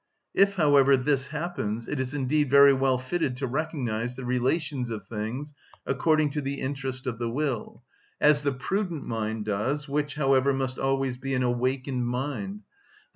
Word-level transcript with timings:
If, 0.33 0.55
however, 0.55 0.97
this 0.97 1.27
happens, 1.27 1.87
it 1.87 1.99
is 1.99 2.15
indeed 2.15 2.49
very 2.49 2.73
well 2.73 2.97
fitted 2.97 3.37
to 3.37 3.45
recognise 3.45 4.15
the 4.15 4.25
relations 4.25 4.89
of 4.89 5.05
things 5.05 5.53
according 5.85 6.31
to 6.31 6.41
the 6.41 6.55
interest 6.59 7.05
of 7.05 7.19
the 7.19 7.29
will, 7.29 7.83
as 8.19 8.41
the 8.41 8.51
prudent 8.51 9.05
mind 9.05 9.45
does, 9.45 9.87
which, 9.87 10.15
however, 10.15 10.53
must 10.53 10.79
always 10.79 11.19
be 11.19 11.35
an 11.35 11.43
awakened 11.43 12.07
mind, 12.07 12.61
_i. 12.61 12.61